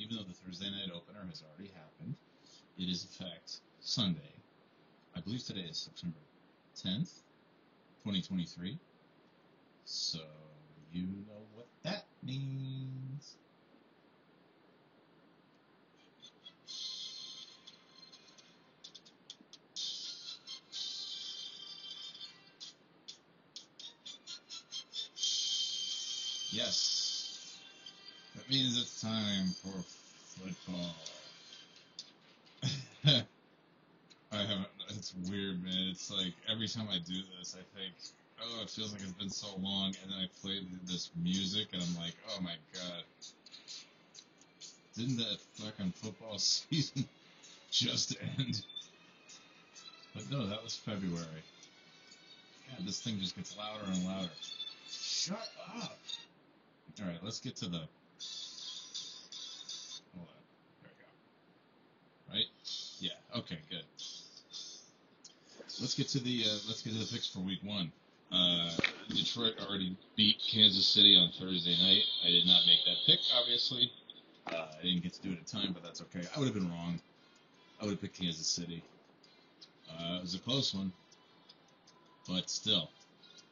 even 0.00 0.16
though 0.16 0.22
the 0.22 0.32
Thursday 0.32 0.70
night 0.70 0.90
opener 0.94 1.24
has 1.28 1.42
already 1.42 1.70
happened, 1.74 2.14
it 2.78 2.88
is 2.88 3.04
in 3.04 3.26
fact 3.26 3.60
Sunday. 3.80 4.32
I 5.14 5.20
believe 5.20 5.44
today 5.44 5.66
is 5.68 5.78
September 5.78 6.18
10th, 6.82 7.22
2023. 8.04 8.78
So 9.84 10.20
you 10.92 11.06
know 11.26 11.44
what 11.54 11.66
that 11.84 12.04
means. 12.22 13.36
Yes. 26.52 26.99
Means 28.50 28.80
it's 28.80 29.00
time 29.00 29.46
for 29.62 29.84
football. 30.40 30.96
I 34.32 34.36
haven't. 34.36 34.66
It's 34.88 35.14
weird, 35.30 35.62
man. 35.62 35.86
It's 35.92 36.10
like 36.10 36.32
every 36.50 36.66
time 36.66 36.88
I 36.90 36.98
do 36.98 37.22
this, 37.38 37.54
I 37.54 37.62
think, 37.78 37.94
oh, 38.42 38.62
it 38.62 38.70
feels 38.70 38.92
like 38.92 39.02
it's 39.02 39.12
been 39.12 39.30
so 39.30 39.56
long, 39.60 39.94
and 40.02 40.10
then 40.10 40.18
I 40.18 40.26
play 40.42 40.62
this 40.84 41.10
music, 41.22 41.68
and 41.72 41.80
I'm 41.80 42.02
like, 42.02 42.14
oh 42.30 42.40
my 42.42 42.54
god, 42.74 43.04
didn't 44.96 45.18
that 45.18 45.38
fucking 45.54 45.92
football 45.92 46.38
season 46.38 47.04
just 47.70 48.16
end? 48.36 48.62
But 50.12 50.28
no, 50.28 50.44
that 50.48 50.64
was 50.64 50.74
February. 50.74 51.44
God, 52.68 52.84
this 52.84 53.00
thing 53.00 53.20
just 53.20 53.36
gets 53.36 53.56
louder 53.56 53.84
and 53.86 54.04
louder. 54.04 54.30
Shut 54.90 55.48
up. 55.76 55.98
All 57.00 57.06
right, 57.06 57.20
let's 57.22 57.38
get 57.38 57.54
to 57.58 57.66
the. 57.68 57.82
Yeah. 63.00 63.12
Okay. 63.36 63.58
Good. 63.70 63.84
Let's 65.80 65.94
get 65.94 66.08
to 66.08 66.20
the 66.20 66.44
uh, 66.44 66.58
let's 66.68 66.82
get 66.82 66.92
to 66.92 66.98
the 66.98 67.10
picks 67.10 67.26
for 67.26 67.40
week 67.40 67.60
one. 67.64 67.90
Uh, 68.30 68.70
Detroit 69.08 69.54
already 69.66 69.96
beat 70.16 70.36
Kansas 70.52 70.86
City 70.86 71.16
on 71.16 71.30
Thursday 71.38 71.76
night. 71.82 72.04
I 72.24 72.28
did 72.30 72.46
not 72.46 72.62
make 72.66 72.78
that 72.86 72.96
pick, 73.06 73.18
obviously. 73.34 73.90
Uh, 74.46 74.66
I 74.78 74.82
didn't 74.82 75.02
get 75.02 75.14
to 75.14 75.22
do 75.22 75.32
it 75.32 75.38
in 75.38 75.44
time, 75.44 75.72
but 75.72 75.82
that's 75.82 76.00
okay. 76.02 76.26
I 76.34 76.38
would 76.38 76.46
have 76.46 76.54
been 76.54 76.68
wrong. 76.70 77.00
I 77.80 77.84
would 77.84 77.92
have 77.92 78.00
picked 78.00 78.20
Kansas 78.20 78.46
City. 78.46 78.84
Uh, 79.90 80.18
it 80.18 80.22
was 80.22 80.34
a 80.34 80.38
close 80.38 80.74
one, 80.74 80.92
but 82.28 82.48
still, 82.48 82.90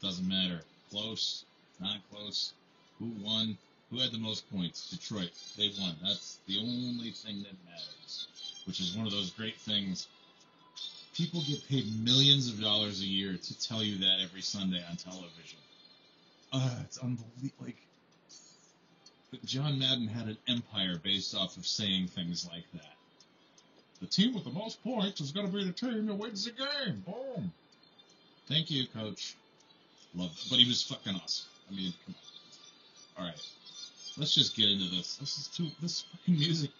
doesn't 0.02 0.28
matter. 0.28 0.60
Close, 0.90 1.44
not 1.80 1.98
close. 2.12 2.52
Who 2.98 3.10
won? 3.20 3.56
Who 3.90 3.98
had 3.98 4.12
the 4.12 4.18
most 4.18 4.50
points? 4.52 4.90
Detroit. 4.90 5.30
They 5.56 5.72
won. 5.80 5.96
That's 6.02 6.38
the 6.46 6.58
only 6.58 7.10
thing 7.10 7.38
that 7.38 7.54
matters. 7.64 8.28
Which 8.68 8.80
is 8.80 8.94
one 8.94 9.06
of 9.06 9.12
those 9.12 9.30
great 9.30 9.56
things. 9.56 10.06
People 11.14 11.42
get 11.48 11.66
paid 11.68 11.86
millions 12.04 12.52
of 12.52 12.60
dollars 12.60 13.00
a 13.00 13.06
year 13.06 13.36
to 13.36 13.60
tell 13.60 13.82
you 13.82 13.96
that 13.98 14.18
every 14.22 14.42
Sunday 14.42 14.84
on 14.88 14.96
television. 14.96 15.58
Uh, 16.52 16.74
it's 16.84 16.98
unbelievable. 16.98 17.64
Like, 17.64 17.76
but 19.30 19.42
John 19.46 19.78
Madden 19.78 20.06
had 20.06 20.28
an 20.28 20.36
empire 20.48 21.00
based 21.02 21.34
off 21.34 21.56
of 21.56 21.66
saying 21.66 22.08
things 22.08 22.46
like 22.52 22.70
that. 22.74 22.92
The 24.00 24.06
team 24.06 24.34
with 24.34 24.44
the 24.44 24.50
most 24.50 24.84
points 24.84 25.22
is 25.22 25.32
going 25.32 25.46
to 25.46 25.52
be 25.52 25.64
the 25.64 25.72
team 25.72 26.04
that 26.04 26.14
wins 26.14 26.44
the 26.44 26.50
game. 26.50 27.02
Boom. 27.06 27.50
Thank 28.48 28.70
you, 28.70 28.86
coach. 28.88 29.34
Love 30.14 30.30
it. 30.30 30.46
But 30.50 30.58
he 30.58 30.68
was 30.68 30.82
fucking 30.82 31.14
awesome. 31.14 31.48
I 31.70 31.74
mean, 31.74 31.94
come 32.04 32.14
on. 33.18 33.24
All 33.24 33.30
right, 33.30 33.42
let's 34.18 34.34
just 34.34 34.54
get 34.56 34.68
into 34.68 34.94
this. 34.94 35.16
This 35.16 35.38
is 35.38 35.48
too. 35.48 35.68
This 35.80 36.04
fucking 36.12 36.38
music. 36.38 36.70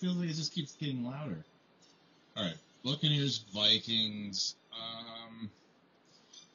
Feels 0.00 0.16
like 0.16 0.28
it 0.28 0.34
just 0.34 0.54
keeps 0.54 0.72
getting 0.72 1.04
louder. 1.04 1.44
All 2.36 2.44
right, 2.44 2.56
Buccaneers, 2.84 3.38
Vikings. 3.54 4.56
Um, 4.72 5.50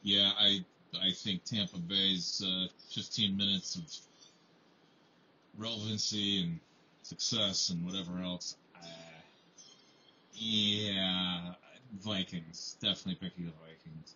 yeah, 0.03 0.31
I 0.37 0.63
I 1.01 1.11
think 1.11 1.43
Tampa 1.43 1.79
Bay's 1.79 2.43
uh, 2.45 2.67
15 2.93 3.35
minutes 3.35 3.75
of 3.75 3.83
relevancy 5.57 6.41
and 6.41 6.59
success 7.03 7.69
and 7.69 7.85
whatever 7.85 8.21
else. 8.21 8.55
Uh, 8.75 8.87
yeah, 10.33 11.53
Vikings. 12.03 12.77
Definitely 12.81 13.15
picking 13.15 13.45
the 13.45 13.51
Vikings. 13.51 14.15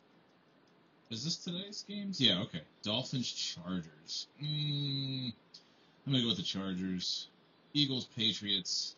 Is 1.09 1.23
this 1.23 1.37
today's 1.37 1.83
games? 1.87 2.21
Yeah, 2.21 2.41
okay. 2.41 2.61
Dolphins, 2.83 3.31
Chargers. 3.31 4.27
Mm, 4.41 5.33
I'm 6.05 6.13
gonna 6.13 6.21
go 6.21 6.27
with 6.27 6.37
the 6.37 6.43
Chargers. 6.43 7.27
Eagles, 7.73 8.05
Patriots. 8.15 8.95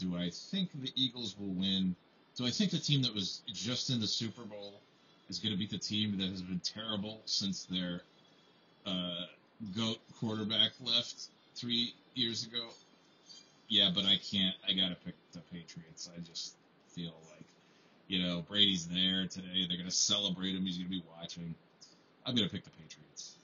Do 0.00 0.16
I 0.16 0.30
think 0.30 0.70
the 0.74 0.90
Eagles 0.96 1.36
will 1.38 1.52
win? 1.52 1.94
Do 2.36 2.46
I 2.46 2.50
think 2.50 2.70
the 2.70 2.78
team 2.78 3.02
that 3.02 3.14
was 3.14 3.42
just 3.46 3.90
in 3.90 4.00
the 4.00 4.06
Super 4.06 4.42
Bowl 4.42 4.80
is 5.28 5.38
going 5.38 5.52
to 5.52 5.58
beat 5.58 5.70
the 5.70 5.78
team 5.78 6.16
that 6.18 6.28
has 6.30 6.40
been 6.40 6.60
terrible 6.60 7.20
since 7.26 7.64
their 7.64 8.00
uh, 8.86 9.26
goat 9.76 9.98
quarterback 10.18 10.70
left 10.80 11.28
three 11.54 11.94
years 12.14 12.46
ago? 12.46 12.68
Yeah, 13.68 13.90
but 13.94 14.04
I 14.04 14.16
can't. 14.16 14.56
I 14.68 14.72
gotta 14.72 14.96
pick 15.04 15.14
the 15.32 15.40
Patriots. 15.52 16.10
I 16.14 16.18
just 16.20 16.54
feel 16.88 17.14
like, 17.30 17.44
you 18.08 18.20
know, 18.20 18.44
Brady's 18.48 18.88
there 18.88 19.28
today. 19.28 19.66
They're 19.68 19.78
gonna 19.78 19.92
celebrate 19.92 20.56
him. 20.56 20.62
He's 20.66 20.78
gonna 20.78 20.90
be 20.90 21.04
watching. 21.16 21.54
I'm 22.26 22.34
gonna 22.34 22.48
pick 22.48 22.64
the 22.64 22.70
Patriots. 22.70 23.36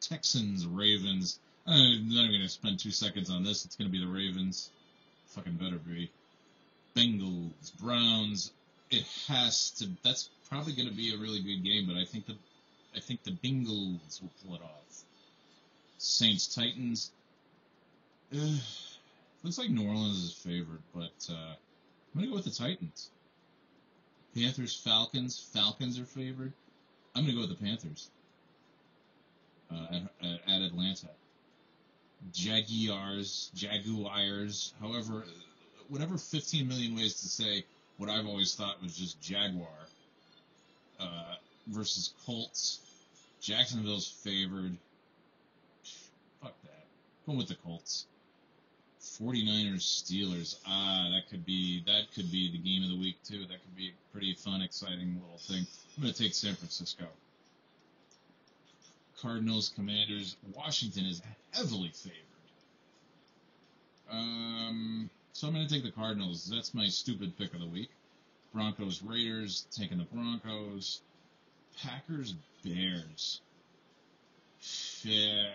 Texans, 0.00 0.66
Ravens. 0.66 1.38
I'm 1.66 2.08
not 2.08 2.24
even 2.24 2.32
gonna 2.32 2.48
spend 2.48 2.78
two 2.78 2.90
seconds 2.90 3.30
on 3.30 3.44
this. 3.44 3.66
It's 3.66 3.76
gonna 3.76 3.90
be 3.90 4.00
the 4.00 4.10
Ravens. 4.10 4.70
Fucking 5.34 5.54
better 5.54 5.78
be. 5.78 6.10
Bengals, 6.94 7.76
Browns. 7.80 8.52
It 8.90 9.04
has 9.28 9.70
to. 9.72 9.88
That's 10.04 10.28
probably 10.48 10.74
gonna 10.74 10.92
be 10.92 11.12
a 11.12 11.18
really 11.18 11.40
good 11.40 11.64
game, 11.64 11.86
but 11.86 11.96
I 11.96 12.04
think 12.04 12.26
the, 12.26 12.36
I 12.94 13.00
think 13.00 13.24
the 13.24 13.32
Bengals 13.32 14.22
will 14.22 14.30
pull 14.44 14.54
it 14.54 14.62
off. 14.62 15.02
Saints, 15.98 16.54
Titans. 16.54 17.10
Looks 18.32 19.58
like 19.58 19.70
New 19.70 19.88
Orleans 19.88 20.22
is 20.24 20.32
favored, 20.32 20.82
but 20.94 21.28
uh, 21.30 21.54
I'm 22.14 22.20
gonna 22.20 22.28
go 22.28 22.34
with 22.34 22.44
the 22.44 22.50
Titans. 22.50 23.10
Panthers, 24.34 24.74
Falcons. 24.74 25.38
Falcons 25.52 25.98
are 25.98 26.04
favored. 26.04 26.52
I'm 27.14 27.24
gonna 27.24 27.34
go 27.34 27.40
with 27.40 27.58
the 27.58 27.64
Panthers 27.64 28.08
uh, 29.72 29.98
at, 30.22 30.40
at 30.46 30.62
Atlanta. 30.62 31.08
Jaguars, 32.32 33.50
Jaguars, 33.54 34.72
however, 34.80 35.24
whatever 35.88 36.16
15 36.16 36.66
million 36.66 36.96
ways 36.96 37.20
to 37.20 37.28
say 37.28 37.64
what 37.98 38.08
I've 38.08 38.26
always 38.26 38.54
thought 38.54 38.82
was 38.82 38.96
just 38.96 39.20
Jaguar 39.20 39.68
uh, 41.00 41.34
versus 41.68 42.12
Colts. 42.24 42.80
Jacksonville's 43.40 44.08
favored. 44.08 44.76
Fuck 46.42 46.54
that. 46.62 46.84
Going 47.26 47.38
with 47.38 47.48
the 47.48 47.56
Colts. 47.56 48.06
49ers 49.00 49.82
Steelers. 49.82 50.56
Ah, 50.66 51.10
that 51.12 51.28
could 51.28 51.44
be 51.44 51.82
that 51.86 52.12
could 52.14 52.32
be 52.32 52.50
the 52.50 52.58
game 52.58 52.82
of 52.82 52.88
the 52.88 52.98
week 52.98 53.16
too. 53.22 53.40
That 53.40 53.62
could 53.62 53.76
be 53.76 53.88
a 53.88 54.12
pretty 54.12 54.34
fun, 54.34 54.62
exciting 54.62 55.20
little 55.20 55.38
thing. 55.38 55.66
I'm 55.96 56.04
to 56.04 56.12
take 56.12 56.34
San 56.34 56.54
Francisco. 56.54 57.04
Cardinals 59.20 59.72
Commanders. 59.74 60.36
Washington 60.54 61.04
is 61.06 61.22
heavily 61.52 61.90
favored. 61.94 62.18
Um, 64.10 65.10
so 65.32 65.46
I'm 65.48 65.54
going 65.54 65.66
to 65.66 65.72
take 65.72 65.84
the 65.84 65.90
Cardinals. 65.90 66.50
That's 66.52 66.74
my 66.74 66.86
stupid 66.86 67.36
pick 67.38 67.54
of 67.54 67.60
the 67.60 67.66
week. 67.66 67.90
Broncos 68.52 69.02
Raiders. 69.02 69.66
Taking 69.70 69.98
the 69.98 70.04
Broncos. 70.04 71.00
Packers 71.82 72.34
Bears. 72.64 73.40
Yeah. 75.02 75.50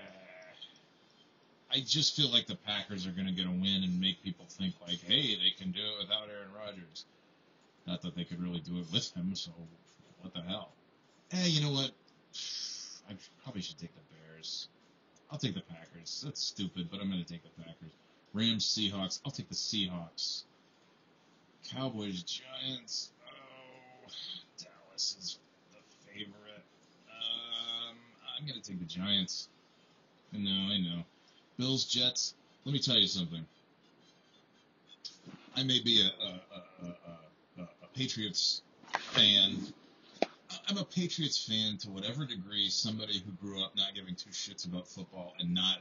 I 1.71 1.81
just 1.81 2.15
feel 2.15 2.31
like 2.31 2.47
the 2.47 2.55
Packers 2.55 3.05
are 3.05 3.11
going 3.11 3.27
to 3.27 3.31
get 3.31 3.45
a 3.45 3.51
win 3.51 3.83
and 3.83 4.01
make 4.01 4.23
people 4.23 4.45
think 4.49 4.73
like, 4.81 4.99
hey, 5.01 5.35
they 5.35 5.51
can 5.57 5.71
do 5.71 5.79
it 5.79 6.01
without 6.01 6.27
Aaron 6.29 6.51
Rodgers. 6.57 7.05
Not 7.85 8.01
that 8.01 8.15
they 8.15 8.23
could 8.23 8.41
really 8.41 8.59
do 8.59 8.79
it 8.79 8.85
with 8.91 9.11
him, 9.15 9.35
so 9.35 9.51
what 10.21 10.33
the 10.33 10.41
hell? 10.41 10.71
Hey, 11.29 11.49
you 11.49 11.61
know 11.61 11.71
what? 11.71 11.91
Probably 13.49 13.63
should 13.63 13.79
take 13.79 13.95
the 13.95 14.01
Bears. 14.13 14.67
I'll 15.31 15.39
take 15.39 15.55
the 15.55 15.61
Packers. 15.61 16.21
That's 16.23 16.39
stupid, 16.39 16.87
but 16.91 17.01
I'm 17.01 17.09
going 17.09 17.23
to 17.23 17.27
take 17.27 17.41
the 17.41 17.63
Packers. 17.63 17.89
Rams, 18.31 18.63
Seahawks. 18.63 19.21
I'll 19.25 19.31
take 19.31 19.49
the 19.49 19.55
Seahawks. 19.55 20.43
Cowboys, 21.67 22.21
Giants. 22.21 23.09
Oh, 23.27 24.11
Dallas 24.59 25.15
is 25.19 25.39
the 25.71 26.11
favorite. 26.11 26.63
Um, 27.09 27.95
I'm 28.37 28.45
going 28.45 28.61
to 28.61 28.69
take 28.69 28.77
the 28.77 28.85
Giants. 28.85 29.49
Know, 30.31 30.51
I 30.51 30.77
know. 30.77 31.01
Bills, 31.57 31.85
Jets. 31.85 32.35
Let 32.65 32.73
me 32.73 32.79
tell 32.79 32.99
you 32.99 33.07
something. 33.07 33.43
I 35.55 35.63
may 35.63 35.79
be 35.79 36.07
a, 36.07 36.23
a, 36.23 36.85
a, 37.57 37.63
a 37.63 37.87
Patriots 37.95 38.61
fan. 38.93 39.73
I'm 40.69 40.77
a 40.77 40.83
Patriots 40.83 41.43
fan 41.43 41.77
to 41.77 41.89
whatever 41.89 42.25
degree 42.25 42.69
somebody 42.69 43.23
who 43.25 43.31
grew 43.31 43.59
up 43.59 43.75
not 43.75 43.95
giving 43.95 44.13
two 44.13 44.29
shits 44.29 44.67
about 44.67 44.87
football 44.87 45.33
and 45.39 45.51
not 45.51 45.79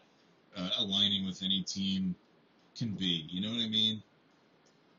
uh, 0.57 0.71
aligning 0.79 1.27
with 1.27 1.43
any 1.43 1.63
team 1.63 2.15
can 2.75 2.95
be. 2.95 3.27
You 3.29 3.43
know 3.43 3.51
what 3.51 3.61
I 3.61 3.69
mean? 3.69 4.03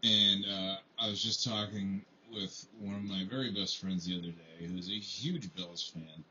And 0.04 0.46
uh, 0.46 0.76
I 1.00 1.10
was 1.10 1.24
just 1.24 1.44
talking 1.44 2.06
with 2.32 2.68
one 2.80 2.98
of 2.98 3.02
my 3.02 3.26
very 3.28 3.52
best 3.52 3.80
friends 3.80 4.06
the 4.06 4.16
other 4.16 4.28
day, 4.28 4.68
who's 4.68 4.90
a 4.90 5.00
huge 5.00 5.52
Bills 5.56 5.92
fan, 5.92 6.24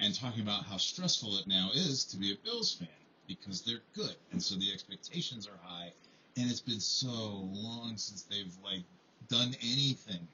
and 0.00 0.12
talking 0.12 0.42
about 0.42 0.64
how 0.64 0.76
stressful 0.76 1.38
it 1.38 1.46
now 1.46 1.70
is 1.72 2.02
to 2.06 2.16
be 2.16 2.32
a 2.32 2.36
Bills 2.44 2.74
fan 2.74 2.88
because 3.28 3.62
they're 3.62 3.82
good, 3.94 4.16
and 4.32 4.42
so 4.42 4.56
the 4.56 4.72
expectations 4.72 5.46
are 5.46 5.60
high, 5.62 5.92
and 6.36 6.50
it's 6.50 6.60
been 6.60 6.80
so 6.80 7.48
long 7.52 7.92
since 7.96 8.22
they've 8.22 8.56
like 8.64 8.82
done 9.28 9.54
anything. 9.62 10.26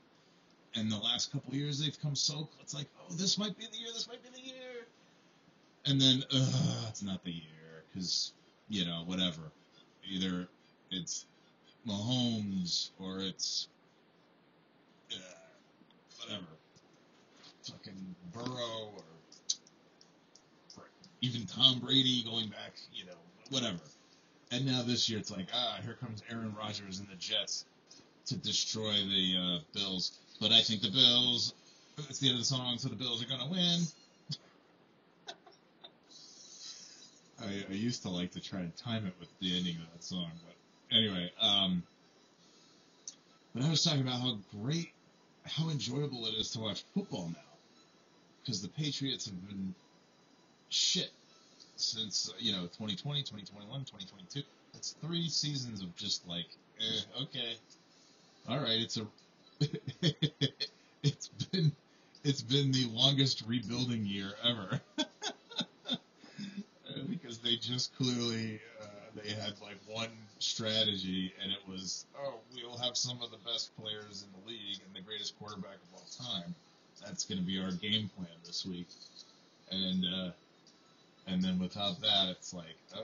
And 0.77 0.91
the 0.93 0.99
last 0.99 1.33
couple 1.33 1.55
years 1.55 1.81
they've 1.81 1.99
come 2.01 2.15
so 2.15 2.49
it's 2.61 2.75
like, 2.75 2.87
oh, 3.01 3.15
this 3.15 3.39
might 3.39 3.57
be 3.57 3.67
the 3.71 3.79
year, 3.79 3.89
this 3.95 4.09
might 4.09 4.23
be 4.23 4.29
the 4.29 4.47
year, 4.47 4.87
and 5.87 6.01
then 6.01 6.23
uh, 6.33 6.87
it's 6.89 7.03
not 7.03 7.25
the 7.25 7.31
year 7.33 7.85
because 7.89 8.33
you 8.69 8.85
know 8.85 9.03
whatever, 9.07 9.41
either 10.09 10.49
it's 10.91 11.27
Mahomes 11.89 12.91
or 12.99 13.21
it's 13.21 13.69
uh, 15.13 15.17
whatever, 16.19 16.47
fucking 17.63 18.15
Burrow 18.33 18.93
or 18.95 19.03
even 21.23 21.47
Tom 21.47 21.81
Brady 21.81 22.23
going 22.25 22.49
back, 22.49 22.75
you 22.93 23.05
know, 23.07 23.19
whatever. 23.51 23.81
And 24.53 24.67
now 24.67 24.83
this 24.83 25.09
year 25.09 25.19
it's 25.19 25.31
like, 25.31 25.47
ah, 25.55 25.79
here 25.83 25.95
comes 25.95 26.23
Aaron 26.31 26.55
Rodgers 26.57 27.01
and 27.01 27.09
the 27.09 27.17
Jets 27.17 27.65
to 28.27 28.37
destroy 28.37 28.93
the 28.93 29.35
uh, 29.39 29.59
Bills. 29.75 30.19
But 30.41 30.53
I 30.53 30.61
think 30.61 30.83
the 30.83 30.91
Bills, 30.91 31.55
it's 31.99 32.19
the 32.19 32.29
end 32.29 32.35
of 32.35 32.41
the 32.41 32.45
song, 32.45 32.79
so 32.79 32.89
the 32.89 32.97
Bills 32.97 33.23
are 33.23 33.27
going 33.27 33.41
to 33.41 33.51
win. 33.51 33.81
I, 37.41 37.65
I 37.71 37.75
used 37.75 38.03
to 38.03 38.11
like 38.11 38.33
to 38.33 38.41
try 38.41 38.61
and 38.61 38.77
time 38.77 39.07
it 39.07 39.15
with 39.19 39.29
the 39.41 39.57
ending 39.57 39.77
of 39.77 39.93
that 39.93 40.05
song, 40.05 40.31
but 40.45 40.97
anyway, 40.97 41.31
um, 41.41 41.83
but 43.55 43.65
I 43.65 43.71
was 43.71 43.83
talking 43.83 44.03
about 44.03 44.21
how 44.21 44.39
great, 44.61 44.93
how 45.45 45.71
enjoyable 45.71 46.27
it 46.27 46.35
is 46.35 46.51
to 46.53 46.61
watch 46.61 46.85
football 46.95 47.29
now, 47.29 47.59
because 48.43 48.61
the 48.61 48.69
Patriots 48.69 49.27
have 49.27 49.49
been 49.49 49.75
shit 50.69 51.11
since 51.77 52.31
uh, 52.31 52.37
you 52.39 52.53
know 52.53 52.63
2020, 52.63 53.23
2021, 53.23 53.81
2022. 53.81 54.43
It's 54.75 54.95
three 55.01 55.29
seasons 55.29 55.83
of 55.83 55.95
just 55.97 56.27
like, 56.27 56.47
eh, 56.81 57.23
okay, 57.23 57.57
all 58.49 58.61
right. 58.61 58.79
It's 58.79 58.99
a, 58.99 59.07
it's 61.03 61.29
been, 61.29 61.73
it's 62.25 62.43
been 62.43 62.73
the 62.73 62.87
longest 62.91 63.43
rebuilding 63.47 64.05
year 64.07 64.33
ever. 64.45 64.81
because 67.09 67.39
they 67.39 67.57
just 67.57 67.97
clearly 67.97 68.61
uh, 68.83 68.87
they 69.23 69.31
had 69.31 69.55
like 69.63 69.79
one 69.87 70.11
strategy, 70.39 71.33
and 71.43 71.53
it 71.53 71.59
was, 71.69 72.07
oh, 72.19 72.35
we'll 72.55 72.79
have 72.79 72.97
some 72.97 73.21
of 73.23 73.31
the 73.31 73.39
best 73.51 73.77
players 73.77 74.25
in 74.25 74.41
the 74.41 74.49
league 74.49 74.81
and 74.87 74.95
the 74.95 75.01
greatest 75.01 75.39
quarterback 75.39 75.77
of 75.77 75.95
all 75.95 76.07
time. 76.41 76.55
That's 77.05 77.25
going 77.25 77.39
to 77.39 77.45
be 77.47 77.61
our 77.61 77.73
game 77.73 78.11
plan 78.17 78.29
this 78.45 78.65
week, 78.67 78.89
and. 79.71 80.05
uh 80.05 80.31
and 81.27 81.43
then 81.43 81.59
without 81.59 82.01
that, 82.03 82.29
it's 82.31 82.55
like, 82.55 82.77
oh, 82.97 83.01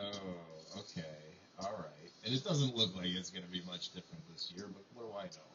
oh, 0.00 0.78
okay, 0.78 1.31
it 2.32 2.44
doesn't 2.44 2.76
look 2.76 2.94
like 2.96 3.06
it's 3.06 3.30
going 3.30 3.44
to 3.44 3.50
be 3.50 3.62
much 3.66 3.92
different 3.92 4.22
this 4.32 4.52
year, 4.56 4.66
but 4.66 4.82
what 4.94 5.12
do 5.12 5.18
I 5.18 5.24
know? 5.24 5.52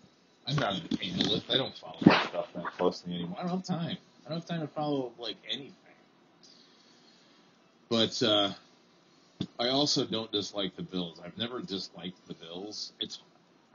I'm 0.47 0.56
not 0.56 0.81
an 0.81 0.97
analyst. 1.03 1.45
I 1.50 1.57
don't 1.57 1.75
follow 1.75 1.97
that 2.06 2.29
stuff 2.29 2.47
that 2.56 2.65
closely 2.77 3.15
anymore. 3.15 3.38
I 3.39 3.41
don't 3.41 3.51
have 3.51 3.63
time. 3.63 3.97
I 4.25 4.29
don't 4.29 4.39
have 4.39 4.47
time 4.47 4.62
to 4.62 4.68
follow 4.68 5.12
like 5.18 5.35
anything. 5.50 5.74
But 7.89 8.21
uh, 8.24 8.51
I 9.59 9.69
also 9.69 10.06
don't 10.06 10.31
dislike 10.31 10.75
the 10.75 10.83
Bills. 10.83 11.21
I've 11.24 11.38
never 11.38 11.62
disliked 11.62 12.25
the 12.27 12.33
Bills. 12.33 12.94
It's 13.00 13.19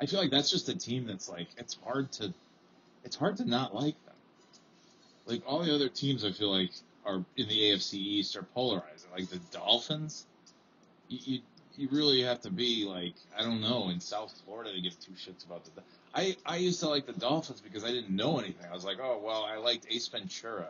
I 0.00 0.06
feel 0.06 0.20
like 0.20 0.31
that's 0.31 0.50
just 0.50 0.69
a 0.69 0.75
team 0.75 1.06
that's 1.06 1.28
like 1.28 1.49
it's 1.58 1.76
hard 1.84 2.10
to 2.12 2.32
it's 3.04 3.16
hard 3.16 3.37
to 3.38 3.44
not 3.44 3.75
like 3.75 4.02
them. 4.04 4.14
Like 5.26 5.43
all 5.46 5.62
the 5.62 5.75
other 5.75 5.88
teams, 5.88 6.25
I 6.25 6.32
feel 6.32 6.50
like 6.50 6.70
are 7.04 7.25
in 7.37 7.49
the 7.49 7.72
AFC 7.72 7.94
East 7.94 8.37
are 8.37 8.43
polarizing. 8.43 9.10
Like 9.12 9.28
the 9.28 9.40
Dolphins, 9.50 10.26
you, 11.08 11.19
you 11.25 11.40
you 11.77 11.89
really 11.91 12.23
have 12.23 12.41
to 12.43 12.51
be 12.51 12.85
like 12.85 13.15
I 13.39 13.43
don't 13.43 13.61
know 13.61 13.89
in 13.89 14.01
South 14.01 14.33
Florida 14.45 14.73
to 14.73 14.81
give 14.81 14.99
two 15.01 15.13
shits 15.13 15.45
about 15.47 15.65
the. 15.65 15.83
I 16.15 16.37
I 16.45 16.57
used 16.57 16.81
to 16.81 16.89
like 16.89 17.07
the 17.07 17.13
Dolphins 17.13 17.61
because 17.61 17.85
I 17.85 17.89
didn't 17.91 18.15
know 18.15 18.39
anything. 18.39 18.67
I 18.71 18.75
was 18.75 18.85
like, 18.85 18.99
oh 19.03 19.21
well, 19.23 19.45
I 19.45 19.57
liked 19.57 19.87
Ace 19.91 20.09
Ventura, 20.09 20.69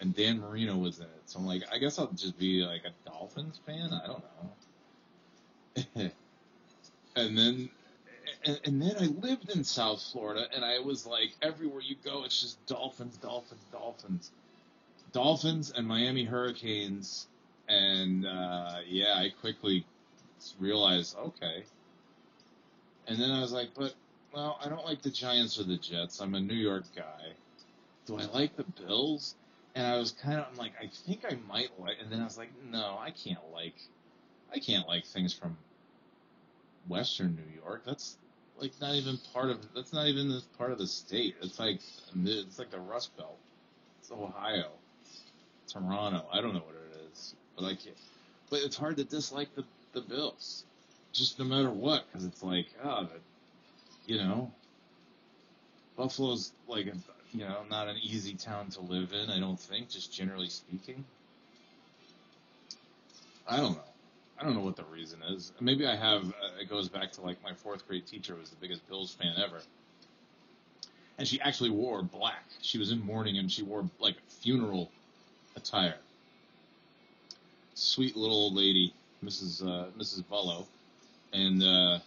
and 0.00 0.14
Dan 0.14 0.40
Marino 0.40 0.76
was 0.76 0.98
in 0.98 1.04
it, 1.04 1.22
so 1.26 1.38
I'm 1.38 1.46
like, 1.46 1.62
I 1.72 1.78
guess 1.78 1.98
I'll 1.98 2.06
just 2.08 2.38
be 2.38 2.62
like 2.64 2.82
a 2.84 3.08
Dolphins 3.08 3.60
fan. 3.66 3.90
I 3.92 4.06
don't 4.06 4.24
know. 5.96 6.10
and 7.16 7.38
then. 7.38 7.70
And, 8.44 8.60
and 8.64 8.82
then 8.82 8.96
I 8.98 9.26
lived 9.26 9.50
in 9.50 9.62
South 9.62 10.02
Florida, 10.12 10.46
and 10.54 10.64
I 10.64 10.78
was 10.78 11.06
like, 11.06 11.32
everywhere 11.42 11.80
you 11.80 11.96
go, 12.04 12.24
it's 12.24 12.40
just 12.40 12.64
Dolphins, 12.66 13.16
Dolphins, 13.16 13.62
Dolphins 13.72 14.30
Dolphins 15.12 15.72
and 15.76 15.86
Miami 15.86 16.24
Hurricanes, 16.24 17.26
and 17.68 18.26
uh, 18.26 18.76
yeah, 18.88 19.14
I 19.14 19.30
quickly 19.40 19.84
realized 20.58 21.16
okay. 21.16 21.64
And 23.06 23.20
then 23.20 23.30
I 23.30 23.40
was 23.40 23.52
like, 23.52 23.70
but 23.74 23.94
well, 24.32 24.58
I 24.64 24.68
don't 24.68 24.84
like 24.84 25.02
the 25.02 25.10
Giants 25.10 25.58
or 25.58 25.64
the 25.64 25.76
Jets. 25.76 26.20
I'm 26.20 26.34
a 26.34 26.40
New 26.40 26.54
York 26.54 26.84
guy. 26.94 27.32
Do 28.06 28.18
I 28.18 28.24
like 28.26 28.56
the 28.56 28.64
Bills? 28.64 29.34
And 29.74 29.86
I 29.86 29.96
was 29.96 30.12
kind 30.12 30.38
of 30.38 30.46
I'm 30.50 30.56
like, 30.56 30.72
I 30.80 30.90
think 31.06 31.24
I 31.24 31.36
might 31.48 31.70
like. 31.78 31.96
And 32.00 32.10
then 32.10 32.20
I 32.20 32.24
was 32.24 32.38
like, 32.38 32.50
no, 32.70 32.98
I 33.00 33.10
can't 33.10 33.40
like, 33.52 33.74
I 34.54 34.58
can't 34.58 34.86
like 34.86 35.04
things 35.06 35.32
from 35.32 35.56
Western 36.88 37.36
New 37.36 37.60
York. 37.62 37.82
That's 37.86 38.16
like 38.58 38.72
not 38.80 38.94
even 38.94 39.18
part 39.32 39.50
of. 39.50 39.58
That's 39.74 39.92
not 39.92 40.06
even 40.06 40.28
this 40.28 40.44
part 40.58 40.72
of 40.72 40.78
the 40.78 40.86
state. 40.86 41.36
It's 41.42 41.58
like 41.58 41.80
it's 42.24 42.58
like 42.58 42.70
the 42.70 42.80
Rust 42.80 43.16
Belt. 43.16 43.38
It's 44.00 44.10
Ohio. 44.10 44.70
Toronto. 45.68 46.26
I 46.32 46.40
don't 46.40 46.54
know 46.54 46.60
what 46.60 46.74
it 46.74 47.10
is, 47.12 47.34
but 47.56 47.64
like, 47.64 47.78
but 48.52 48.60
it's 48.60 48.76
hard 48.76 48.98
to 48.98 49.04
dislike 49.04 49.48
the 49.56 49.64
the 49.94 50.02
Bills, 50.02 50.64
just 51.12 51.38
no 51.38 51.44
matter 51.46 51.70
what, 51.70 52.04
because 52.06 52.26
it's 52.26 52.42
like, 52.42 52.66
oh, 52.84 53.08
you 54.06 54.18
know, 54.18 54.52
Buffalo's 55.96 56.52
like, 56.68 56.86
you 56.86 57.40
know, 57.40 57.62
not 57.70 57.88
an 57.88 57.96
easy 58.02 58.34
town 58.34 58.68
to 58.70 58.80
live 58.80 59.12
in. 59.12 59.30
I 59.30 59.40
don't 59.40 59.58
think, 59.58 59.88
just 59.88 60.12
generally 60.12 60.48
speaking. 60.48 61.04
I 63.48 63.56
don't 63.56 63.72
know. 63.72 63.84
I 64.38 64.44
don't 64.44 64.54
know 64.54 64.60
what 64.60 64.76
the 64.76 64.84
reason 64.84 65.20
is. 65.28 65.52
Maybe 65.60 65.86
I 65.86 65.96
have. 65.96 66.28
Uh, 66.28 66.60
it 66.60 66.68
goes 66.68 66.88
back 66.90 67.12
to 67.12 67.22
like 67.22 67.42
my 67.42 67.54
fourth 67.54 67.88
grade 67.88 68.06
teacher 68.06 68.34
was 68.34 68.50
the 68.50 68.56
biggest 68.56 68.86
Bills 68.86 69.14
fan 69.14 69.34
ever, 69.42 69.60
and 71.16 71.26
she 71.26 71.40
actually 71.40 71.70
wore 71.70 72.02
black. 72.02 72.44
She 72.60 72.76
was 72.76 72.92
in 72.92 73.00
mourning 73.04 73.38
and 73.38 73.50
she 73.50 73.62
wore 73.62 73.88
like 73.98 74.16
funeral 74.28 74.90
attire. 75.56 75.96
Sweet 77.82 78.16
little 78.16 78.36
old 78.36 78.54
lady, 78.54 78.94
Mrs. 79.24 79.62
Uh, 79.62 79.90
Mrs. 79.98 80.24
Bullo, 80.24 80.66
and 81.32 81.62
uh, 81.62 81.98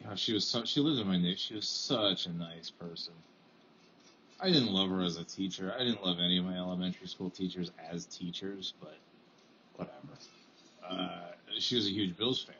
you 0.00 0.06
know, 0.06 0.14
she 0.16 0.32
was 0.32 0.46
so, 0.46 0.64
she 0.64 0.80
lived 0.80 1.00
in 1.00 1.06
my 1.06 1.16
neighborhood. 1.16 1.38
She 1.38 1.54
was 1.54 1.68
such 1.68 2.26
a 2.26 2.32
nice 2.32 2.70
person. 2.70 3.12
I 4.40 4.50
didn't 4.50 4.72
love 4.72 4.88
her 4.90 5.02
as 5.02 5.16
a 5.16 5.24
teacher. 5.24 5.74
I 5.78 5.84
didn't 5.84 6.04
love 6.04 6.18
any 6.18 6.38
of 6.38 6.44
my 6.44 6.56
elementary 6.56 7.06
school 7.06 7.30
teachers 7.30 7.70
as 7.90 8.06
teachers, 8.06 8.72
but 8.80 8.96
whatever. 9.76 9.96
Uh, 10.88 11.32
she 11.58 11.76
was 11.76 11.86
a 11.86 11.90
huge 11.90 12.16
Bills 12.16 12.42
fan. 12.42 12.56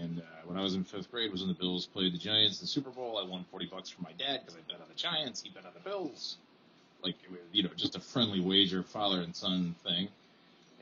And 0.00 0.20
uh, 0.20 0.22
when 0.46 0.56
I 0.56 0.62
was 0.62 0.76
in 0.76 0.84
fifth 0.84 1.10
grade, 1.10 1.32
was 1.32 1.40
when 1.40 1.48
the 1.48 1.58
Bills 1.58 1.86
played 1.86 2.14
the 2.14 2.18
Giants 2.18 2.60
in 2.60 2.64
the 2.64 2.68
Super 2.68 2.90
Bowl. 2.90 3.18
I 3.18 3.28
won 3.28 3.44
forty 3.50 3.66
bucks 3.66 3.90
from 3.90 4.04
my 4.04 4.12
dad 4.12 4.40
because 4.40 4.54
I 4.54 4.72
bet 4.72 4.80
on 4.80 4.88
the 4.88 4.94
Giants. 4.94 5.42
He 5.42 5.50
bet 5.50 5.66
on 5.66 5.72
the 5.74 5.80
Bills 5.80 6.36
like 7.02 7.16
you 7.52 7.62
know 7.62 7.70
just 7.76 7.96
a 7.96 8.00
friendly 8.00 8.40
wager, 8.40 8.82
father 8.82 9.20
and 9.20 9.34
son 9.34 9.74
thing, 9.84 10.08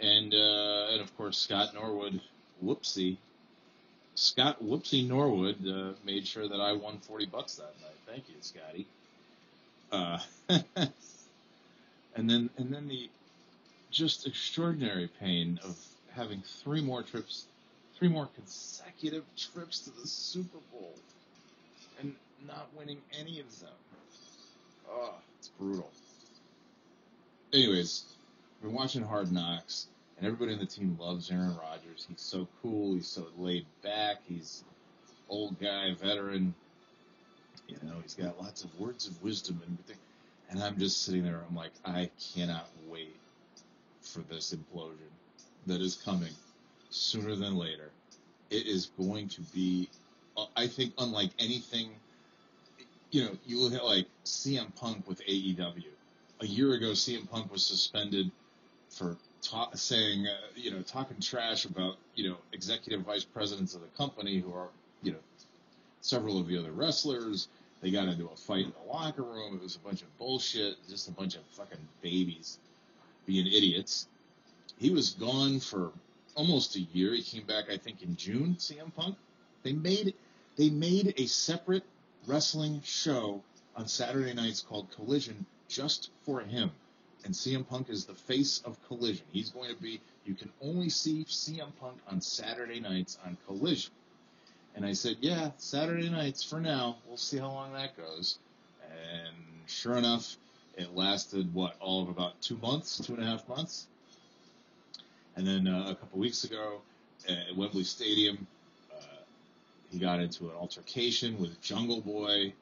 and 0.00 0.32
uh, 0.34 0.88
and 0.92 1.00
of 1.00 1.16
course 1.16 1.38
Scott 1.38 1.74
Norwood, 1.74 2.20
whoopsie, 2.64 3.16
Scott 4.14 4.62
whoopsie 4.62 5.06
Norwood 5.06 5.66
uh, 5.66 5.92
made 6.04 6.26
sure 6.26 6.48
that 6.48 6.60
I 6.60 6.72
won 6.72 6.98
forty 6.98 7.26
bucks 7.26 7.56
that 7.56 7.74
night. 7.80 7.96
Thank 8.06 8.28
you, 8.28 8.36
Scotty. 8.40 8.86
Uh, 9.92 10.18
and 12.14 12.30
then 12.30 12.50
and 12.56 12.72
then 12.72 12.88
the 12.88 13.08
just 13.90 14.26
extraordinary 14.26 15.08
pain 15.20 15.58
of 15.64 15.76
having 16.12 16.42
three 16.62 16.80
more 16.80 17.02
trips, 17.02 17.46
three 17.98 18.08
more 18.08 18.28
consecutive 18.34 19.24
trips 19.36 19.80
to 19.80 19.90
the 19.90 20.06
Super 20.06 20.58
Bowl, 20.72 20.94
and 22.00 22.14
not 22.46 22.68
winning 22.76 22.98
any 23.18 23.40
of 23.40 23.60
them. 23.60 23.70
Oh, 24.88 25.14
it's 25.38 25.48
brutal 25.48 25.90
anyways, 27.52 28.04
we're 28.62 28.70
watching 28.70 29.02
Hard 29.02 29.32
Knocks, 29.32 29.86
and 30.16 30.26
everybody 30.26 30.52
on 30.52 30.58
the 30.58 30.66
team 30.66 30.96
loves 31.00 31.30
Aaron 31.30 31.56
Rodgers. 31.56 32.06
He's 32.08 32.20
so 32.20 32.46
cool. 32.62 32.94
He's 32.94 33.06
so 33.06 33.26
laid 33.38 33.64
back. 33.82 34.18
He's 34.28 34.64
old 35.28 35.58
guy, 35.60 35.94
veteran. 35.94 36.54
You 37.68 37.76
know, 37.82 37.94
he's 38.02 38.14
got 38.14 38.38
lots 38.40 38.64
of 38.64 38.78
words 38.78 39.06
of 39.06 39.22
wisdom 39.22 39.60
and 39.64 39.78
everything. 39.78 40.02
And 40.50 40.62
I'm 40.62 40.78
just 40.78 41.04
sitting 41.04 41.22
there. 41.22 41.40
I'm 41.48 41.54
like, 41.54 41.70
I 41.84 42.10
cannot 42.34 42.68
wait 42.88 43.16
for 44.02 44.20
this 44.20 44.54
implosion. 44.54 45.10
that 45.66 45.80
is 45.80 45.96
coming 45.96 46.32
sooner 46.90 47.36
than 47.36 47.54
later. 47.54 47.90
It 48.50 48.66
is 48.66 48.90
going 48.98 49.28
to 49.28 49.40
be, 49.54 49.88
I 50.56 50.66
think, 50.66 50.94
unlike 50.98 51.30
anything. 51.38 51.90
You 53.12 53.24
know, 53.24 53.30
you 53.46 53.60
look 53.60 53.74
at 53.74 53.84
like 53.84 54.06
CM 54.24 54.74
Punk 54.74 55.08
with 55.08 55.24
AEW. 55.26 55.84
A 56.40 56.46
year 56.46 56.74
ago, 56.74 56.88
CM 56.88 57.30
Punk 57.30 57.52
was 57.52 57.64
suspended 57.64 58.30
for 58.90 59.16
ta- 59.42 59.70
saying, 59.74 60.26
uh, 60.26 60.36
you 60.54 60.70
know, 60.70 60.82
talking 60.82 61.20
trash 61.20 61.64
about, 61.64 61.96
you 62.14 62.28
know, 62.28 62.36
executive 62.52 63.02
vice 63.02 63.24
presidents 63.24 63.74
of 63.74 63.80
the 63.80 63.86
company 63.96 64.38
who 64.38 64.52
are, 64.52 64.68
you 65.02 65.12
know, 65.12 65.18
several 66.00 66.38
of 66.38 66.46
the 66.46 66.58
other 66.58 66.72
wrestlers. 66.72 67.48
They 67.80 67.90
got 67.90 68.08
into 68.08 68.26
a 68.26 68.36
fight 68.36 68.66
in 68.66 68.72
the 68.72 68.92
locker 68.92 69.22
room. 69.22 69.56
It 69.56 69.62
was 69.62 69.76
a 69.76 69.78
bunch 69.78 70.02
of 70.02 70.18
bullshit, 70.18 70.76
just 70.88 71.08
a 71.08 71.12
bunch 71.12 71.34
of 71.36 71.42
fucking 71.52 71.78
babies 72.02 72.58
being 73.26 73.46
idiots. 73.46 74.08
He 74.78 74.90
was 74.90 75.10
gone 75.10 75.60
for 75.60 75.92
almost 76.34 76.76
a 76.76 76.80
year. 76.80 77.14
He 77.14 77.22
came 77.22 77.46
back, 77.46 77.70
I 77.70 77.76
think, 77.76 78.02
in 78.02 78.16
June. 78.16 78.56
CM 78.58 78.94
Punk. 78.94 79.16
They 79.62 79.72
made 79.72 80.14
they 80.56 80.70
made 80.70 81.14
a 81.16 81.26
separate 81.26 81.84
wrestling 82.26 82.82
show 82.84 83.42
on 83.76 83.88
Saturday 83.88 84.34
nights 84.34 84.62
called 84.62 84.90
Collision 84.90 85.46
just 85.68 86.10
for 86.24 86.40
him. 86.40 86.70
And 87.24 87.34
CM 87.34 87.68
Punk 87.68 87.90
is 87.90 88.06
the 88.06 88.14
face 88.14 88.62
of 88.64 88.78
Collision. 88.86 89.24
He's 89.32 89.50
going 89.50 89.74
to 89.74 89.80
be. 89.80 90.00
You 90.24 90.34
can 90.34 90.50
only 90.62 90.88
see 90.88 91.24
CM 91.24 91.70
Punk 91.80 91.98
on 92.08 92.20
Saturday 92.20 92.80
nights 92.80 93.18
on 93.24 93.36
Collision. 93.46 93.92
And 94.74 94.84
I 94.84 94.92
said, 94.92 95.16
yeah, 95.20 95.50
Saturday 95.58 96.08
nights 96.08 96.42
for 96.42 96.60
now. 96.60 96.96
We'll 97.06 97.16
see 97.16 97.38
how 97.38 97.50
long 97.50 97.72
that 97.74 97.96
goes. 97.96 98.38
And 98.82 99.34
sure 99.66 99.96
enough, 99.96 100.36
it 100.76 100.94
lasted 100.94 101.52
what 101.52 101.76
all 101.80 102.02
of 102.02 102.08
about 102.08 102.40
two 102.40 102.56
months, 102.58 102.98
two 102.98 103.14
and 103.14 103.22
a 103.22 103.26
half 103.26 103.48
months. 103.48 103.86
And 105.36 105.46
then 105.46 105.66
uh, 105.66 105.90
a 105.90 105.94
couple 105.94 106.20
weeks 106.20 106.44
ago 106.44 106.80
at 107.28 107.56
Wembley 107.56 107.84
Stadium, 107.84 108.46
uh, 108.96 109.02
he 109.90 109.98
got 109.98 110.20
into 110.20 110.46
an 110.46 110.56
altercation 110.56 111.38
with 111.38 111.60
Jungle 111.60 112.00
Boy 112.00 112.52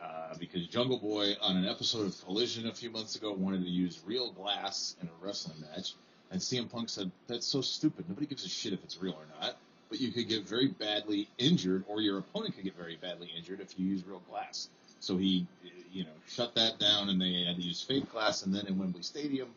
uh, 0.00 0.34
because 0.38 0.66
Jungle 0.66 0.98
Boy, 0.98 1.34
on 1.40 1.56
an 1.56 1.66
episode 1.66 2.06
of 2.06 2.24
Collision 2.24 2.68
a 2.68 2.74
few 2.74 2.90
months 2.90 3.16
ago, 3.16 3.32
wanted 3.32 3.62
to 3.62 3.70
use 3.70 4.00
real 4.04 4.32
glass 4.32 4.96
in 5.00 5.08
a 5.08 5.24
wrestling 5.24 5.60
match. 5.60 5.94
And 6.30 6.40
CM 6.40 6.70
Punk 6.70 6.88
said, 6.88 7.10
That's 7.26 7.46
so 7.46 7.60
stupid. 7.60 8.08
Nobody 8.08 8.26
gives 8.26 8.44
a 8.44 8.48
shit 8.48 8.72
if 8.72 8.84
it's 8.84 9.00
real 9.00 9.14
or 9.14 9.40
not. 9.40 9.56
But 9.88 10.00
you 10.00 10.12
could 10.12 10.28
get 10.28 10.46
very 10.46 10.68
badly 10.68 11.28
injured, 11.38 11.84
or 11.88 12.02
your 12.02 12.18
opponent 12.18 12.54
could 12.54 12.64
get 12.64 12.76
very 12.76 12.96
badly 12.96 13.32
injured 13.34 13.60
if 13.60 13.78
you 13.78 13.86
use 13.86 14.04
real 14.06 14.22
glass. 14.28 14.68
So 15.00 15.16
he, 15.16 15.46
you 15.90 16.04
know, 16.04 16.10
shut 16.28 16.54
that 16.56 16.78
down, 16.78 17.08
and 17.08 17.20
they 17.20 17.44
had 17.44 17.56
to 17.56 17.62
use 17.62 17.82
fake 17.82 18.10
glass. 18.12 18.44
And 18.44 18.54
then 18.54 18.66
in 18.66 18.78
Wembley 18.78 19.02
Stadium, 19.02 19.48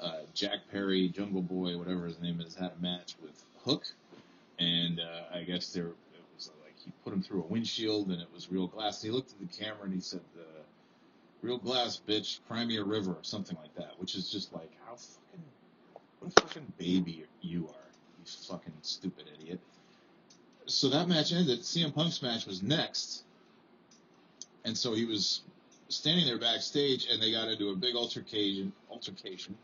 uh, 0.00 0.18
Jack 0.34 0.60
Perry, 0.70 1.08
Jungle 1.08 1.42
Boy, 1.42 1.76
whatever 1.76 2.06
his 2.06 2.20
name 2.20 2.40
is, 2.40 2.54
had 2.54 2.72
a 2.78 2.82
match 2.82 3.14
with 3.22 3.42
Hook, 3.64 3.84
and 4.58 5.00
uh, 5.00 5.36
I 5.36 5.42
guess 5.42 5.76
like 5.76 5.94
he 6.84 6.92
put 7.04 7.12
him 7.12 7.22
through 7.22 7.42
a 7.42 7.46
windshield, 7.46 8.10
and 8.10 8.20
it 8.20 8.28
was 8.32 8.50
real 8.50 8.66
glass. 8.66 9.02
And 9.02 9.10
he 9.10 9.16
looked 9.16 9.32
at 9.32 9.38
the 9.38 9.64
camera 9.64 9.84
and 9.84 9.94
he 9.94 10.00
said, 10.00 10.20
uh, 10.38 10.62
"Real 11.42 11.58
glass, 11.58 12.00
bitch, 12.06 12.40
cry 12.46 12.64
me 12.64 12.76
a 12.76 12.84
river," 12.84 13.12
or 13.12 13.24
something 13.24 13.56
like 13.56 13.74
that, 13.74 13.98
which 13.98 14.14
is 14.14 14.30
just 14.30 14.52
like 14.52 14.70
how 14.84 14.94
fucking 14.94 15.44
what 16.18 16.32
a 16.36 16.40
fucking 16.40 16.72
baby 16.78 17.24
you 17.40 17.66
are, 17.68 17.90
you 18.18 18.24
fucking 18.48 18.72
stupid 18.82 19.24
idiot. 19.38 19.60
So 20.66 20.88
that 20.90 21.08
match 21.08 21.32
ended. 21.32 21.60
CM 21.60 21.94
Punk's 21.94 22.22
match 22.22 22.46
was 22.46 22.62
next, 22.62 23.24
and 24.64 24.76
so 24.76 24.94
he 24.94 25.04
was 25.04 25.42
standing 25.88 26.26
there 26.26 26.38
backstage, 26.38 27.06
and 27.10 27.20
they 27.20 27.32
got 27.32 27.48
into 27.48 27.70
a 27.70 27.76
big 27.76 27.96
altercation. 27.96 28.72
Altercation. 28.90 29.56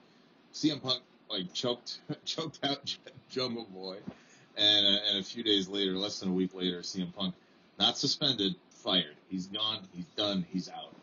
CM 0.53 0.83
Punk 0.83 1.03
like 1.31 1.53
choked 1.53 2.01
choked 2.25 2.59
out 2.65 2.97
Jungle 3.31 3.67
Boy, 3.73 3.99
and 4.59 4.87
uh, 4.87 5.01
and 5.09 5.19
a 5.19 5.23
few 5.23 5.43
days 5.43 5.69
later, 5.69 5.93
less 5.93 6.21
than 6.21 6.31
a 6.31 6.33
week 6.33 6.55
later, 6.55 6.81
CM 6.81 7.15
Punk 7.15 7.35
not 7.79 7.97
suspended, 7.97 8.55
fired. 8.71 9.17
He's 9.31 9.47
gone. 9.47 9.87
He's 9.95 10.07
done. 10.17 10.45
He's 10.51 10.69
out. 10.69 10.95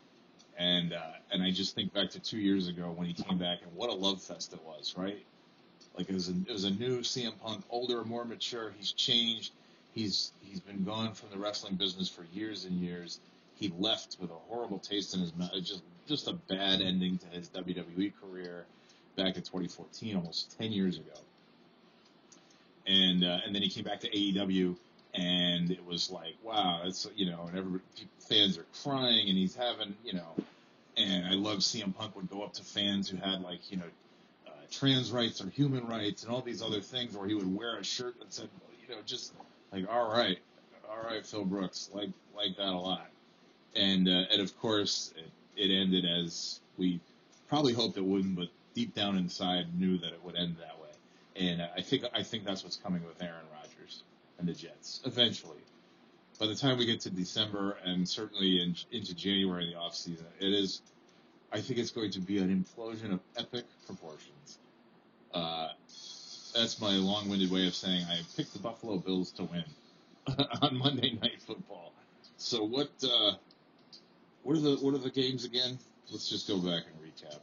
And 0.58 0.94
uh, 0.94 1.14
and 1.32 1.42
I 1.42 1.52
just 1.52 1.76
think 1.76 1.94
back 1.94 2.10
to 2.12 2.20
two 2.20 2.38
years 2.38 2.68
ago 2.68 2.94
when 2.96 3.08
he 3.08 3.14
came 3.14 3.38
back, 3.38 3.60
and 3.64 3.74
what 3.76 3.90
a 3.90 3.94
love 3.94 4.22
fest 4.22 4.54
it 4.54 4.64
was, 4.64 4.94
right? 4.98 5.26
Like 5.98 6.10
it 6.10 6.14
was 6.14 6.30
a, 6.30 6.34
it 6.48 6.52
was 6.52 6.66
a 6.66 6.72
new 6.72 7.00
CM 7.00 7.34
Punk, 7.42 7.64
older, 7.70 8.04
more 8.04 8.26
mature. 8.26 8.74
He's 8.78 8.92
changed. 8.92 9.54
He's 9.94 10.32
he's 10.42 10.60
been 10.60 10.84
gone 10.84 11.14
from 11.14 11.30
the 11.30 11.38
wrestling 11.38 11.76
business 11.76 12.10
for 12.10 12.26
years 12.34 12.66
and 12.66 12.80
years. 12.80 13.20
He 13.56 13.74
left 13.80 14.18
with 14.20 14.32
a 14.32 14.36
horrible 14.50 14.80
taste 14.80 15.14
in 15.14 15.22
his 15.22 15.34
mouth. 15.36 15.52
Just 15.64 15.84
just 16.08 16.28
a 16.28 16.34
bad 16.34 16.82
ending 16.82 17.18
to 17.18 17.28
his 17.28 17.50
WWE 17.50 18.14
career 18.22 18.66
back 19.16 19.38
in 19.38 19.42
2014, 19.42 20.16
almost 20.18 20.58
10 20.60 20.72
years 20.72 20.98
ago. 20.98 21.14
And 22.88 23.24
uh, 23.24 23.40
and 23.46 23.56
then 23.56 23.62
he 23.62 23.70
came 23.70 23.84
back 23.84 24.00
to 24.02 24.10
AEW, 24.10 24.76
and 25.16 25.72
it 25.72 25.84
was 25.86 26.12
like, 26.12 26.36
wow, 26.44 26.82
it's 26.86 27.08
you 27.16 27.26
know, 27.32 27.46
and 27.48 27.58
every 27.58 27.80
fans 28.20 28.58
are 28.58 28.66
crying, 28.84 29.28
and 29.28 29.38
he's 29.38 29.56
having 29.56 29.96
you 30.04 30.14
know, 30.14 30.36
and 30.98 31.26
I 31.26 31.32
love 31.32 31.60
CM 31.60 31.96
Punk 31.96 32.16
would 32.16 32.30
go 32.30 32.44
up 32.44 32.54
to 32.54 32.64
fans 32.64 33.10
who 33.10 33.18
had 33.18 33.42
like 33.42 33.72
you 33.72 33.78
know, 33.78 33.86
uh, 34.48 34.52
trans 34.72 35.12
rights 35.12 35.44
or 35.44 35.50
human 35.50 35.88
rights 35.88 36.24
and 36.24 36.32
all 36.32 36.42
these 36.42 36.62
other 36.62 36.82
things, 36.82 37.16
or 37.16 37.26
he 37.26 37.34
would 37.34 37.56
wear 37.56 37.78
a 37.78 37.84
shirt 37.84 38.20
that 38.20 38.32
said, 38.32 38.50
you 38.88 38.94
know, 38.94 39.02
just 39.06 39.34
like, 39.72 39.86
all 39.92 40.10
right, 40.12 40.38
all 40.90 41.04
right, 41.04 41.26
Phil 41.26 41.46
Brooks, 41.46 41.90
like 41.94 42.10
like 42.36 42.56
that 42.58 42.70
a 42.70 42.78
lot. 42.78 43.08
And 43.76 44.08
uh, 44.08 44.26
and 44.32 44.42
of 44.42 44.58
course, 44.60 45.14
it, 45.18 45.70
it 45.70 45.74
ended 45.74 46.06
as 46.06 46.60
we 46.78 47.00
probably 47.48 47.74
hoped 47.74 47.98
it 47.98 48.06
wouldn't, 48.06 48.36
but 48.36 48.50
deep 48.74 48.94
down 48.94 49.18
inside 49.18 49.80
knew 49.80 49.98
that 49.98 50.14
it 50.14 50.24
would 50.24 50.36
end 50.36 50.58
that 50.60 50.80
way. 50.80 50.85
And 51.36 51.62
I 51.62 51.82
think 51.82 52.04
I 52.14 52.24
think 52.24 52.46
that's 52.46 52.64
what's 52.64 52.78
coming 52.78 53.04
with 53.06 53.22
Aaron 53.22 53.46
Rodgers 53.54 54.04
and 54.40 54.48
the 54.48 54.54
Jets 54.54 55.02
eventually. 55.06 55.60
By 56.40 56.48
the 56.48 56.56
time 56.56 56.78
we 56.78 56.86
get 56.86 57.02
to 57.02 57.10
December 57.10 57.78
and 57.86 58.08
certainly 58.08 58.62
in, 58.62 58.76
into 58.92 59.16
January 59.16 59.66
in 59.66 59.72
the 59.72 59.78
off 59.78 59.96
season, 59.96 60.26
it 60.40 60.54
is. 60.54 60.82
I 61.52 61.62
think 61.62 61.80
it's 61.80 61.92
going 61.92 62.12
to 62.12 62.20
be 62.20 62.40
an 62.40 62.50
implosion 62.50 63.14
of 63.14 63.22
epic 63.38 63.66
proportions. 63.86 64.58
Uh, 65.34 65.70
that's 66.54 66.82
my 66.82 66.92
long-winded 66.92 67.52
way 67.52 67.68
of 67.68 67.76
saying 67.76 68.06
I 68.10 68.20
picked 68.36 68.54
the 68.54 68.60
Buffalo 68.60 68.98
Bills 68.98 69.32
to 69.34 69.44
win 69.44 69.64
on 70.62 70.78
Monday 70.78 71.18
Night 71.22 71.42
Football. 71.42 71.94
So 72.38 72.64
what? 72.64 72.90
Uh, 73.04 73.34
what 74.44 74.56
are 74.56 74.62
the 74.62 74.76
what 74.78 74.94
are 74.94 75.00
the 75.00 75.10
games 75.10 75.44
again? 75.44 75.80
Let's 76.12 76.30
just 76.30 76.48
go 76.48 76.58
back 76.58 76.84
and 76.86 77.02
recap. 77.02 77.40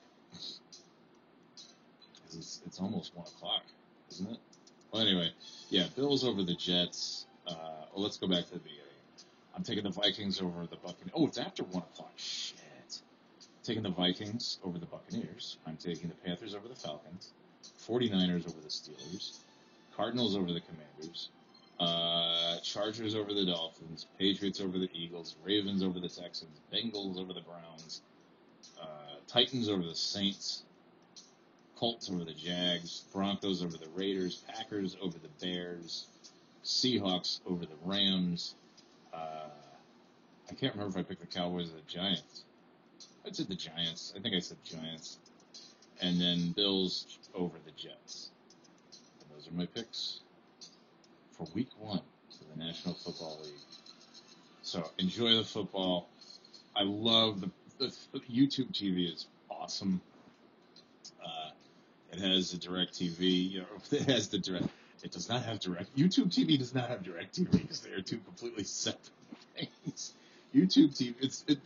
It's, 2.35 2.61
it's 2.65 2.81
almost 2.81 3.15
one 3.17 3.27
o'clock, 3.27 3.65
isn't 4.13 4.31
it? 4.31 4.39
Well, 4.93 5.03
anyway, 5.03 5.31
yeah, 5.71 5.87
Bills 5.97 6.25
over 6.25 6.43
the 6.43 6.55
Jets. 6.55 7.27
Uh, 7.47 7.55
well, 7.95 8.03
let's 8.03 8.19
go 8.19 8.29
back 8.29 8.45
to 8.47 8.53
the 8.53 8.59
beginning. 8.59 8.79
I'm 9.57 9.63
taking 9.63 9.85
the 9.85 9.91
Vikings 9.91 10.41
over 10.41 10.67
the 10.67 10.77
Buccaneers. 10.77 11.11
Oh, 11.15 11.27
it's 11.27 11.39
after 11.39 11.63
one 11.65 11.83
o'clock. 11.83 12.13
Shit. 12.17 12.59
Taking 13.65 13.83
the 13.83 13.91
Vikings 13.91 14.59
over 14.65 14.79
the 14.79 14.87
Buccaneers. 14.87 15.59
I'm 15.67 15.77
taking 15.77 16.09
the 16.09 16.15
Panthers 16.17 16.55
over 16.55 16.69
the 16.69 16.75
Falcons. 16.75 17.33
49ers 17.87 18.47
over 18.47 18.61
the 18.61 18.69
Steelers. 18.69 19.39
Cardinals 19.97 20.37
over 20.37 20.53
the 20.53 20.61
Commanders. 20.61 21.29
Uh, 21.79 22.59
Chargers 22.61 23.15
over 23.15 23.35
the 23.35 23.45
Dolphins. 23.47 24.07
Patriots 24.19 24.61
over 24.61 24.79
the 24.79 24.89
Eagles. 24.95 25.37
Ravens 25.45 25.83
over 25.83 26.01
the 26.01 26.09
Texans. 26.09 26.61
Bengals 26.73 27.19
over 27.19 27.33
the 27.33 27.41
Browns. 27.41 28.03
Uh, 28.81 28.87
Titans 29.29 29.69
over 29.69 29.83
the 29.83 29.95
Saints. 29.95 30.63
Colts 31.83 32.09
over 32.09 32.23
the 32.23 32.33
Jags, 32.33 33.03
Broncos 33.13 33.61
over 33.61 33.77
the 33.77 33.89
Raiders, 33.89 34.45
Packers 34.47 34.97
over 35.03 35.19
the 35.19 35.45
Bears, 35.45 36.07
Seahawks 36.63 37.41
over 37.45 37.67
the 37.67 37.75
Rams. 37.83 38.55
Uh, 39.13 39.49
I 40.49 40.55
can't 40.55 40.73
remember 40.75 40.97
if 40.97 41.05
I 41.05 41.09
picked 41.09 41.23
the 41.23 41.27
Cowboys 41.27 41.71
or 41.71 41.75
the 41.75 41.93
Giants. 41.93 42.45
I 43.27 43.33
said 43.33 43.49
the 43.49 43.57
Giants. 43.57 44.15
I 44.17 44.21
think 44.21 44.33
I 44.33 44.39
said 44.39 44.59
Giants. 44.65 45.19
And 46.01 46.21
then 46.21 46.53
Bills 46.53 47.19
over 47.35 47.57
the 47.65 47.73
Jets. 47.73 48.31
And 49.21 49.37
those 49.37 49.49
are 49.49 49.53
my 49.53 49.67
picks 49.67 50.21
for 51.33 51.49
week 51.53 51.71
one 51.81 51.99
of 51.99 52.57
the 52.57 52.65
National 52.65 52.95
Football 52.95 53.41
League. 53.43 53.55
So 54.63 54.89
enjoy 54.99 55.35
the 55.35 55.43
football. 55.43 56.09
I 56.77 56.85
love 56.85 57.41
the, 57.41 57.51
the, 57.81 57.93
the 58.13 58.21
YouTube 58.21 58.71
TV 58.71 59.13
is 59.13 59.27
awesome. 59.51 60.01
It 62.13 62.21
has 62.21 62.53
a 62.53 62.59
DirecTV, 62.59 63.51
you 63.51 63.61
know, 63.61 63.67
it 63.91 64.03
has 64.03 64.29
the 64.29 64.39
direct, 64.39 64.69
it 65.03 65.13
does 65.13 65.29
not 65.29 65.43
have 65.45 65.61
direct, 65.61 65.97
YouTube 65.97 66.27
TV 66.27 66.59
does 66.59 66.75
not 66.75 66.89
have 66.91 67.03
DirecTV 67.03 67.51
because 67.53 67.81
they 67.81 67.91
are 67.91 68.03
two 68.03 68.19
completely 68.19 68.65
separate 68.65 69.11
things. 69.57 70.15
YouTube 70.55 70.97
TV, 70.97 71.15
it's, 71.21 71.45
it, 71.49 71.59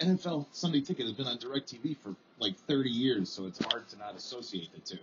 NFL 0.00 0.46
Sunday 0.52 0.80
Ticket 0.80 1.06
has 1.06 1.14
been 1.14 1.26
on 1.26 1.38
DirecTV 1.38 1.98
for 1.98 2.16
like 2.38 2.56
30 2.66 2.90
years, 2.90 3.28
so 3.30 3.46
it's 3.46 3.62
hard 3.64 3.88
to 3.90 3.98
not 3.98 4.16
associate 4.16 4.70
the 4.72 4.80
two. 4.80 5.02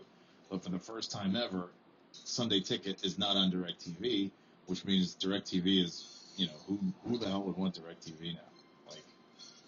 But 0.49 0.63
for 0.63 0.71
the 0.71 0.79
first 0.79 1.11
time 1.11 1.35
ever, 1.35 1.69
Sunday 2.11 2.59
Ticket 2.59 3.05
is 3.05 3.19
not 3.19 3.37
on 3.37 3.51
DirecTV, 3.51 4.31
which 4.65 4.85
means 4.85 5.15
DirecTV 5.15 5.83
is, 5.83 6.33
you 6.35 6.47
know, 6.47 6.53
who, 6.67 6.79
who 7.05 7.17
the 7.17 7.27
hell 7.27 7.43
would 7.43 7.57
want 7.57 7.75
DirecTV 7.75 8.33
now? 8.33 8.39
Like, 8.89 9.03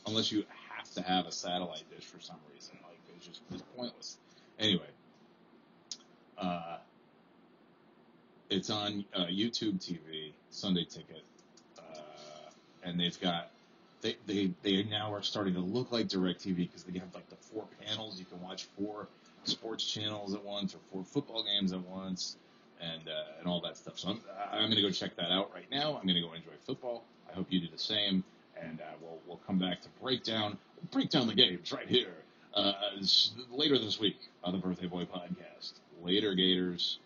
unless 0.08 0.32
you 0.32 0.44
have 0.75 0.90
to 0.94 1.01
have 1.01 1.28
a 1.28 1.32
satellite 1.32 1.84
dish 1.96 2.06
for 2.06 2.20
some 2.20 2.38
reason. 2.51 2.75
Like, 2.84 2.98
it's 3.16 3.28
just, 3.28 3.42
it's 3.51 3.63
pointless. 3.75 4.18
Anyway, 4.60 4.88
uh, 6.41 6.77
It's 8.50 8.69
on 8.69 9.05
uh, 9.15 9.25
YouTube 9.27 9.79
TV, 9.79 10.33
Sunday 10.50 10.86
Ticket, 10.86 11.24
uh, 11.79 12.51
and 12.83 13.00
they've 13.00 13.19
got 13.21 13.51
they, 14.01 14.17
they 14.27 14.53
they 14.62 14.83
now 14.83 15.13
are 15.13 15.24
starting 15.24 15.53
to 15.55 15.62
look 15.62 15.91
like 15.91 16.07
DirecTV 16.07 16.57
because 16.57 16.83
they 16.83 17.00
have 17.00 17.13
like 17.15 17.29
the 17.29 17.38
four 17.38 17.65
panels. 17.81 18.19
You 18.19 18.25
can 18.25 18.41
watch 18.41 18.65
four 18.77 19.10
sports 19.45 19.86
channels 19.86 20.33
at 20.36 20.43
once 20.43 20.75
or 20.75 20.79
four 20.91 21.05
football 21.05 21.43
games 21.45 21.71
at 21.74 21.81
once, 21.81 22.38
and 22.81 23.07
uh, 23.07 23.39
and 23.39 23.48
all 23.48 23.62
that 23.62 23.77
stuff. 23.77 24.00
So 24.00 24.10
I'm 24.10 24.21
I'm 24.51 24.69
gonna 24.69 24.81
go 24.81 24.91
check 24.91 25.15
that 25.17 25.31
out 25.31 25.51
right 25.53 25.71
now. 25.71 25.98
I'm 26.01 26.07
gonna 26.07 26.21
go 26.21 26.33
enjoy 26.33 26.51
football. 26.65 27.05
I 27.31 27.33
hope 27.36 27.48
you 27.51 27.62
do 27.62 27.69
the 27.71 27.79
same, 27.79 28.24
and 28.62 28.81
uh, 28.81 28.95
we'll 29.01 29.19
we'll 29.27 29.41
come 29.48 29.60
back 29.60 29.81
to 29.83 29.89
break 30.01 30.24
down 30.24 30.57
break 30.91 31.10
down 31.10 31.27
the 31.27 31.36
games 31.36 31.71
right 31.71 31.88
here 31.88 32.15
uh, 32.53 32.74
later 33.50 33.79
this 33.79 34.00
week 34.00 34.19
on 34.43 34.51
the 34.51 34.60
Birthday 34.60 34.88
Boy 34.88 35.05
podcast. 35.05 35.74
Later, 36.03 36.34
Gators. 36.34 36.98